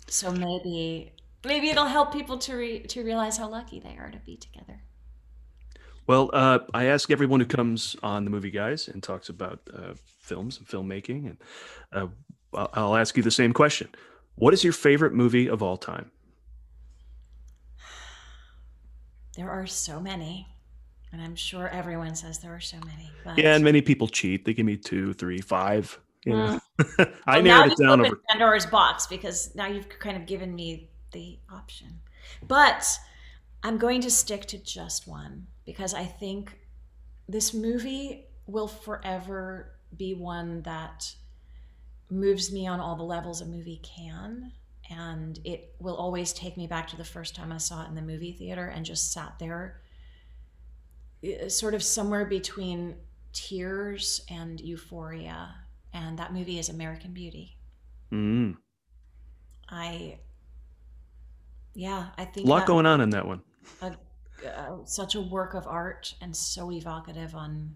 So 0.08 0.32
maybe 0.32 1.12
maybe 1.46 1.70
it'll 1.70 1.86
help 1.86 2.14
people 2.14 2.38
to 2.40 2.56
re- 2.56 2.84
to 2.84 3.04
realize 3.04 3.38
how 3.38 3.50
lucky 3.50 3.80
they 3.80 3.98
are 3.98 4.12
to 4.12 4.20
be 4.20 4.38
together. 4.38 4.82
Well, 6.08 6.30
uh, 6.32 6.60
I 6.74 6.86
ask 6.86 7.12
everyone 7.12 7.42
who 7.42 7.46
comes 7.46 7.98
on 8.02 8.24
the 8.24 8.30
movie 8.30 8.52
guys 8.52 8.88
and 8.88 9.04
talks 9.04 9.28
about 9.28 9.60
uh, 9.74 9.94
films 10.22 10.58
and 10.58 10.66
filmmaking, 10.66 11.26
and 11.26 11.38
uh, 11.92 12.08
I'll 12.74 12.96
ask 12.96 13.18
you 13.18 13.24
the 13.24 13.32
same 13.32 13.52
question: 13.52 13.90
What 14.36 14.54
is 14.54 14.64
your 14.64 14.74
favorite 14.74 15.14
movie 15.14 15.50
of 15.50 15.62
all 15.62 15.78
time? 15.78 16.12
There 19.36 19.52
are 19.52 19.68
so 19.68 20.00
many. 20.00 20.48
And 21.12 21.22
I'm 21.22 21.36
sure 21.36 21.70
everyone 21.70 22.16
says 22.16 22.40
there 22.40 22.54
are 22.54 22.60
so 22.60 22.78
many. 22.86 23.10
But... 23.24 23.38
Yeah, 23.38 23.56
and 23.56 23.64
many 23.64 23.82
people 23.82 24.08
cheat. 24.08 24.46
They 24.46 24.54
give 24.54 24.66
me 24.66 24.78
two, 24.78 25.14
three, 25.14 25.40
five. 25.40 26.00
You 26.26 26.34
know, 26.34 26.60
mm. 26.80 27.14
I 27.26 27.36
well, 27.36 27.44
narrowed 27.44 27.72
it 27.72 27.78
down 27.78 28.06
over 28.06 28.20
Pandora's 28.30 28.66
box 28.66 29.08
because 29.08 29.56
now 29.56 29.68
you've 29.68 29.88
kind 29.88 30.18
of 30.18 30.26
given 30.26 30.54
me 30.54 30.90
the 31.14 31.40
option. 31.52 32.02
But 32.46 32.86
I'm 33.64 33.78
going 33.78 34.02
to 34.02 34.12
stick 34.12 34.46
to 34.48 34.58
just 34.58 35.08
one 35.08 35.48
because 35.66 35.94
I 35.94 36.04
think 36.04 36.58
this 37.30 37.54
movie 37.54 38.26
will 38.46 38.68
forever 38.68 39.72
be 39.96 40.14
one 40.14 40.62
that 40.64 41.16
moves 42.10 42.52
me 42.52 42.68
on 42.68 42.80
all 42.80 42.96
the 42.96 43.04
levels 43.04 43.42
a 43.42 43.46
movie 43.46 43.82
can. 43.84 44.52
And 44.90 45.40
it 45.44 45.76
will 45.80 45.96
always 45.96 46.32
take 46.32 46.56
me 46.56 46.68
back 46.68 46.88
to 46.90 46.98
the 46.98 47.04
first 47.04 47.36
time 47.36 47.52
I 47.52 47.58
saw 47.58 47.84
it 47.84 47.90
in 47.90 47.96
the 47.96 48.02
movie 48.02 48.32
theater 48.32 48.68
and 48.68 48.86
just 48.86 49.12
sat 49.12 49.36
there 49.40 49.82
sort 51.48 51.74
of 51.74 51.84
somewhere 51.84 52.26
between 52.26 52.96
tears 53.34 54.22
and 54.30 54.60
euphoria. 54.60 55.56
And 55.94 56.18
that 56.20 56.34
movie 56.34 56.60
is 56.60 56.70
american 56.70 57.14
beauty. 57.14 57.58
Mm. 58.12 58.56
i 59.70 60.18
yeah 61.74 62.08
i 62.18 62.24
think 62.24 62.48
a 62.48 62.50
lot 62.50 62.66
going 62.66 62.86
on 62.86 63.02
in 63.02 63.10
that 63.10 63.28
one. 63.28 63.42
a, 63.82 63.96
uh, 64.48 64.78
such 64.86 65.16
a 65.16 65.22
work 65.22 65.54
of 65.54 65.68
art 65.68 66.14
and 66.22 66.36
so 66.36 66.72
evocative 66.72 67.36
on 67.36 67.74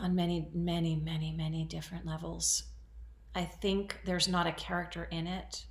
on 0.00 0.14
many 0.14 0.48
many 0.52 0.96
many 0.96 1.32
many 1.32 1.64
different 1.64 2.04
levels. 2.04 2.64
I 3.34 3.44
think 3.44 4.00
there's 4.04 4.28
not 4.28 4.46
a 4.46 4.52
character 4.52 5.04
in 5.04 5.26
it 5.26 5.64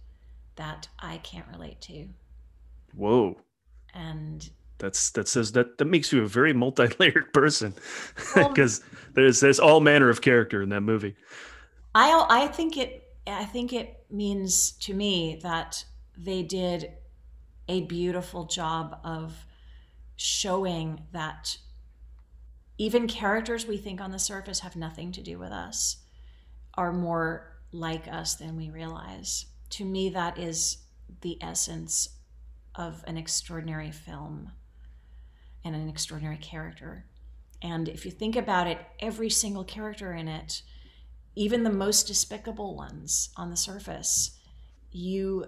that 0.56 0.88
i 1.00 1.18
can't 1.18 1.48
relate 1.52 1.82
to. 1.82 2.08
Whoa. 2.96 3.38
And 3.94 4.50
that's 4.82 5.12
that 5.12 5.28
says 5.28 5.52
that 5.52 5.78
that 5.78 5.86
makes 5.86 6.12
you 6.12 6.24
a 6.24 6.28
very 6.28 6.54
multi-layered 6.54 7.32
person 7.34 7.74
because 8.36 8.82
there's 9.14 9.40
there's 9.40 9.60
all 9.60 9.80
manner 9.80 10.10
of 10.10 10.22
character 10.22 10.62
in 10.62 10.70
that 10.70 10.82
movie. 10.82 11.16
I 11.94 12.26
I 12.30 12.48
think 12.48 12.78
it 12.78 13.04
I 13.28 13.46
think 13.46 13.72
it 13.72 14.06
means 14.10 14.72
to 14.72 14.94
me 14.94 15.40
that 15.44 15.86
they 16.18 16.42
did 16.42 16.92
a 17.70 17.82
beautiful 17.82 18.46
job 18.46 19.00
of 19.04 19.46
showing 20.16 21.02
that 21.14 21.58
even 22.78 23.08
characters 23.08 23.68
we 23.68 23.78
think 23.78 24.02
on 24.02 24.12
the 24.12 24.20
surface 24.20 24.60
have 24.62 24.76
nothing 24.76 25.12
to 25.12 25.22
do 25.22 25.38
with 25.38 25.52
us 25.52 25.98
are 26.74 26.92
more 26.92 27.58
like 27.72 28.08
us 28.08 28.36
than 28.36 28.58
we 28.58 28.70
realize. 28.70 29.46
To 29.72 29.86
me, 29.86 30.10
that 30.10 30.38
is 30.38 30.78
the 31.22 31.38
essence 31.42 32.10
of 32.76 33.04
an 33.06 33.18
extraordinary 33.18 33.92
film 33.92 34.52
and 35.64 35.76
an 35.76 35.90
extraordinary 35.90 36.38
character. 36.38 37.06
And 37.62 37.88
if 37.88 38.06
you 38.06 38.12
think 38.12 38.36
about 38.36 38.68
it, 38.68 38.80
every 39.00 39.30
single 39.30 39.64
character 39.64 40.14
in 40.14 40.28
it, 40.28 40.64
even 41.36 41.64
the 41.64 41.72
most 41.72 42.08
despicable 42.08 42.76
ones 42.76 43.30
on 43.38 43.50
the 43.50 43.58
surface, 43.58 44.38
you 44.92 45.46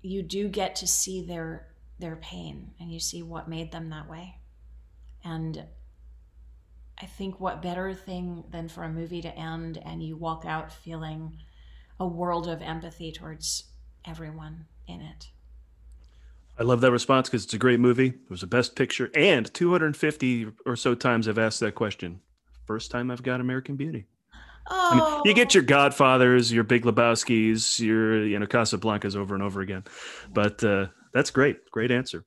you 0.00 0.22
do 0.22 0.48
get 0.48 0.76
to 0.76 0.86
see 0.86 1.22
their 1.22 1.66
their 1.98 2.16
pain 2.16 2.70
and 2.78 2.92
you 2.92 3.00
see 3.00 3.22
what 3.22 3.48
made 3.48 3.72
them 3.72 3.90
that 3.90 4.08
way. 4.08 4.36
And 5.24 5.64
I 7.00 7.06
think 7.06 7.40
what 7.40 7.62
better 7.62 7.92
thing 7.94 8.44
than 8.50 8.68
for 8.68 8.84
a 8.84 8.88
movie 8.88 9.22
to 9.22 9.36
end 9.36 9.78
and 9.84 10.02
you 10.02 10.16
walk 10.16 10.44
out 10.44 10.72
feeling 10.72 11.38
a 11.98 12.06
world 12.06 12.48
of 12.48 12.62
empathy 12.62 13.10
towards 13.10 13.64
everyone 14.04 14.66
in 14.86 15.00
it. 15.00 15.28
I 16.58 16.64
love 16.64 16.80
that 16.80 16.90
response 16.90 17.28
because 17.28 17.44
it's 17.44 17.54
a 17.54 17.58
great 17.58 17.78
movie. 17.78 18.08
It 18.08 18.30
was 18.30 18.40
the 18.40 18.48
best 18.48 18.74
picture, 18.74 19.10
and 19.14 19.52
250 19.54 20.48
or 20.66 20.74
so 20.74 20.94
times 20.94 21.28
I've 21.28 21.38
asked 21.38 21.60
that 21.60 21.76
question. 21.76 22.20
First 22.66 22.90
time 22.90 23.10
I've 23.10 23.22
got 23.22 23.40
American 23.40 23.76
Beauty. 23.76 24.06
Oh. 24.68 24.90
I 24.90 24.96
mean, 24.96 25.22
you 25.24 25.34
get 25.34 25.54
your 25.54 25.62
Godfathers, 25.62 26.52
your 26.52 26.64
Big 26.64 26.82
Lebowski's, 26.82 27.78
your 27.78 28.24
you 28.26 28.38
know 28.38 28.46
Casablancas 28.46 29.14
over 29.14 29.34
and 29.34 29.42
over 29.42 29.60
again, 29.60 29.84
but 30.34 30.62
uh, 30.64 30.86
that's 31.12 31.30
great. 31.30 31.70
Great 31.70 31.92
answer. 31.92 32.24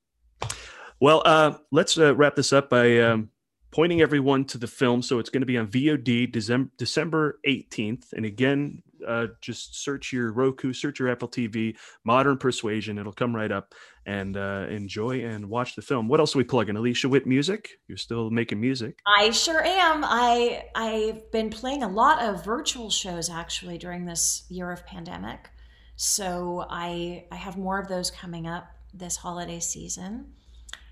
Well, 0.98 1.22
uh, 1.26 1.54
let's 1.70 1.98
uh, 1.98 2.14
wrap 2.14 2.34
this 2.34 2.52
up 2.52 2.70
by 2.70 3.00
um, 3.00 3.28
pointing 3.70 4.00
everyone 4.00 4.44
to 4.46 4.58
the 4.58 4.66
film. 4.66 5.02
So 5.02 5.18
it's 5.18 5.30
going 5.30 5.42
to 5.42 5.46
be 5.46 5.58
on 5.58 5.66
VOD 5.66 6.32
December 6.32 6.70
December 6.78 7.38
18th, 7.46 8.14
and 8.14 8.24
again, 8.24 8.82
uh, 9.06 9.26
just 9.40 9.82
search 9.82 10.12
your 10.12 10.32
Roku, 10.32 10.72
search 10.72 10.98
your 10.98 11.10
Apple 11.10 11.28
TV, 11.28 11.76
Modern 12.04 12.36
Persuasion. 12.36 12.98
It'll 12.98 13.12
come 13.12 13.34
right 13.34 13.50
up 13.50 13.74
and 14.06 14.36
uh, 14.36 14.66
enjoy 14.68 15.24
and 15.24 15.48
watch 15.48 15.76
the 15.76 15.82
film. 15.82 16.08
What 16.08 16.20
else 16.20 16.34
are 16.34 16.38
we 16.38 16.44
plugging? 16.44 16.76
Alicia 16.76 17.08
Witt 17.08 17.26
music? 17.26 17.70
You're 17.88 17.98
still 17.98 18.30
making 18.30 18.60
music? 18.60 18.98
I 19.06 19.30
sure 19.30 19.62
am. 19.64 20.04
I 20.04 20.64
I've 20.74 21.30
been 21.30 21.50
playing 21.50 21.82
a 21.82 21.88
lot 21.88 22.22
of 22.22 22.44
virtual 22.44 22.90
shows 22.90 23.30
actually 23.30 23.78
during 23.78 24.04
this 24.04 24.44
year 24.48 24.70
of 24.72 24.84
pandemic. 24.86 25.50
So 25.96 26.66
I 26.68 27.26
I 27.30 27.36
have 27.36 27.56
more 27.56 27.78
of 27.78 27.88
those 27.88 28.10
coming 28.10 28.46
up 28.46 28.66
this 28.92 29.16
holiday 29.16 29.60
season. 29.60 30.32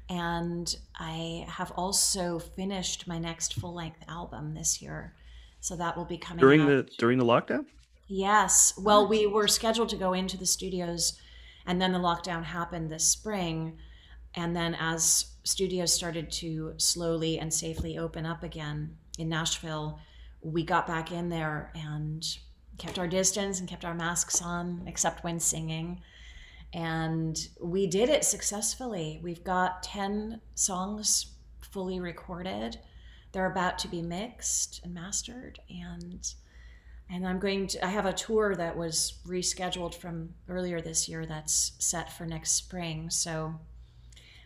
And 0.09 0.75
I 0.99 1.47
have 1.49 1.71
also 1.77 2.41
finished 2.41 3.07
my 3.07 3.19
next 3.19 3.55
full 3.55 3.75
length 3.75 4.03
album 4.09 4.55
this 4.55 4.83
year. 4.83 5.15
So 5.61 5.77
that 5.77 5.97
will 5.97 6.05
be 6.05 6.19
coming 6.19 6.41
during 6.41 6.63
out. 6.63 6.69
the 6.69 6.89
during 6.99 7.19
the 7.19 7.25
lockdown. 7.25 7.67
Yes. 8.13 8.75
Well, 8.77 9.07
we 9.07 9.25
were 9.29 9.47
scheduled 9.47 9.89
to 9.91 9.97
go 9.97 10.15
into 10.15 10.37
the 10.37 10.45
studios, 10.45 11.17
and 11.65 11.81
then 11.81 11.93
the 11.93 12.01
lockdown 12.01 12.43
happened 12.43 12.91
this 12.91 13.05
spring. 13.05 13.79
And 14.35 14.55
then, 14.55 14.77
as 14.81 15.27
studios 15.45 15.93
started 15.93 16.29
to 16.33 16.75
slowly 16.77 17.39
and 17.39 17.55
safely 17.55 17.99
open 17.99 18.27
up 18.27 18.43
again 18.43 18.97
in 19.17 19.29
Nashville, 19.29 20.01
we 20.43 20.65
got 20.65 20.89
back 20.89 21.13
in 21.13 21.29
there 21.29 21.71
and 21.77 22.27
kept 22.79 22.99
our 22.99 23.07
distance 23.07 23.61
and 23.61 23.69
kept 23.69 23.85
our 23.85 23.95
masks 23.95 24.43
on, 24.43 24.83
except 24.89 25.23
when 25.23 25.39
singing. 25.39 26.01
And 26.73 27.39
we 27.61 27.87
did 27.87 28.09
it 28.09 28.25
successfully. 28.25 29.21
We've 29.23 29.45
got 29.45 29.85
10 29.85 30.41
songs 30.57 31.35
fully 31.61 32.01
recorded. 32.01 32.81
They're 33.31 33.53
about 33.53 33.79
to 33.81 33.89
be 33.89 34.03
mixed 34.03 34.81
and 34.83 34.93
mastered. 34.93 35.61
And 35.69 36.27
and 37.13 37.27
I'm 37.27 37.39
going 37.39 37.67
to, 37.69 37.85
I 37.85 37.89
have 37.89 38.07
a 38.07 38.13
tour 38.13 38.55
that 38.55 38.77
was 38.77 39.15
rescheduled 39.27 39.95
from 39.95 40.31
earlier 40.49 40.81
this 40.81 41.09
year 41.09 41.27
that's 41.27 41.73
set 41.79 42.13
for 42.13 42.25
next 42.25 42.53
spring. 42.53 43.11
So 43.11 43.55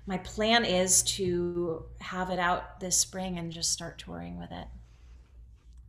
my 0.06 0.18
plan 0.18 0.64
is 0.64 1.02
to 1.02 1.84
have 2.00 2.30
it 2.30 2.38
out 2.38 2.80
this 2.80 2.98
spring 2.98 3.38
and 3.38 3.52
just 3.52 3.70
start 3.72 3.98
touring 3.98 4.38
with 4.38 4.50
it. 4.50 4.66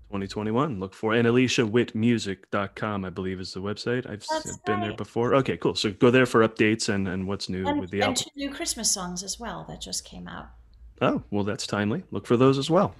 2021. 0.09 0.79
Look 0.79 0.93
for 0.93 1.13
and 1.13 1.27
AliciaWittMusic.com, 1.27 3.05
I 3.05 3.09
believe, 3.09 3.39
is 3.39 3.53
the 3.53 3.59
website. 3.59 4.09
I've 4.09 4.25
That's 4.27 4.57
been 4.57 4.79
there 4.79 4.93
before. 4.93 5.35
Okay, 5.35 5.57
cool. 5.57 5.75
So 5.75 5.91
go 5.91 6.09
there 6.11 6.25
for 6.25 6.47
updates 6.47 6.88
and, 6.89 7.07
and 7.07 7.27
what's 7.27 7.49
new 7.49 7.65
And, 7.67 7.79
with 7.81 7.89
the 7.89 8.01
and 8.01 8.09
album. 8.09 8.23
two 8.23 8.29
new 8.35 8.53
Christmas 8.53 8.93
songs 8.93 9.23
as 9.23 9.39
well 9.39 9.65
that 9.67 9.81
just 9.81 10.05
came 10.05 10.27
out. 10.27 10.49
Oh, 11.01 11.21
well, 11.29 11.43
that's 11.43 11.67
timely. 11.67 12.03
Look 12.12 12.25
for 12.25 12.38
those 12.38 12.58
as 12.58 12.69
well. 12.69 12.95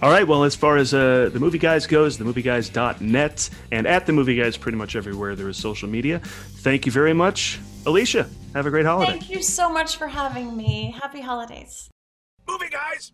All 0.00 0.10
right. 0.10 0.26
Well, 0.26 0.44
as 0.44 0.54
far 0.54 0.78
as 0.78 0.94
uh, 0.94 1.28
the 1.32 1.38
movie 1.38 1.58
guys 1.58 1.86
goes, 1.86 2.16
themovieguys.net 2.16 3.50
and 3.70 3.86
at 3.86 4.06
the 4.06 4.12
movie 4.12 4.36
guys 4.36 4.56
pretty 4.56 4.78
much 4.78 4.96
everywhere 4.96 5.36
there 5.36 5.48
is 5.48 5.58
social 5.58 5.88
media. 5.88 6.20
Thank 6.20 6.86
you 6.86 6.92
very 6.92 7.12
much, 7.12 7.60
Alicia. 7.84 8.28
Have 8.54 8.66
a 8.66 8.70
great 8.70 8.86
holiday. 8.86 9.12
Thank 9.12 9.30
you 9.30 9.42
so 9.42 9.68
much 9.68 9.96
for 9.96 10.08
having 10.08 10.56
me. 10.56 10.94
Happy 10.98 11.20
holidays. 11.20 11.90
Movie 12.46 12.68
guys! 12.70 13.12